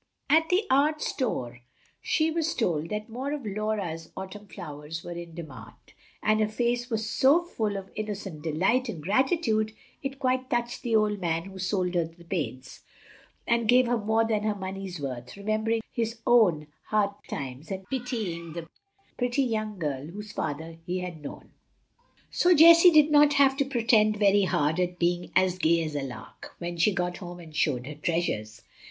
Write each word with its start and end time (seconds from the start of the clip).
At 0.31 0.49
the 0.49 0.63
art 0.71 0.99
store 0.99 1.61
she 2.01 2.31
was 2.31 2.55
told 2.55 2.89
that 2.89 3.07
more 3.07 3.31
of 3.33 3.45
Laura's 3.45 4.09
autumn 4.17 4.47
flowers 4.47 5.03
were 5.03 5.11
in 5.11 5.35
demand; 5.35 5.75
and 6.23 6.39
her 6.39 6.47
face 6.47 6.89
was 6.89 7.07
so 7.07 7.43
full 7.43 7.77
of 7.77 7.91
innocent 7.93 8.41
delight 8.41 8.89
and 8.89 9.03
gratitude 9.03 9.73
it 10.01 10.17
quite 10.17 10.49
touched 10.49 10.81
the 10.81 10.95
old 10.95 11.19
man 11.21 11.43
who 11.43 11.59
sold 11.59 11.93
her 11.93 12.05
the 12.05 12.23
paints, 12.23 12.79
and 13.45 13.67
gave 13.67 13.85
her 13.85 13.95
more 13.95 14.25
than 14.25 14.41
her 14.41 14.55
money's 14.55 14.99
worth, 14.99 15.37
remembering 15.37 15.81
his 15.91 16.17
own 16.25 16.65
hard 16.85 17.11
times 17.29 17.69
and 17.69 17.87
pitying 17.87 18.53
the 18.53 18.67
pretty 19.19 19.43
young 19.43 19.77
girl 19.77 20.07
whose 20.07 20.31
father 20.31 20.79
he 20.83 20.97
had 21.01 21.21
known. 21.21 21.51
So 22.31 22.55
Jessie 22.55 22.89
did 22.89 23.11
not 23.11 23.33
have 23.33 23.55
to 23.57 23.65
pretend 23.65 24.17
very 24.17 24.45
hard 24.45 24.79
at 24.79 24.97
being 24.97 25.31
"as 25.35 25.59
gay 25.59 25.83
as 25.83 25.93
a 25.95 26.01
lark" 26.01 26.55
when 26.57 26.77
she 26.77 26.91
got 26.91 27.17
home 27.17 27.39
and 27.39 27.55
showed 27.55 27.85
her 27.85 27.93
treasures. 27.93 28.63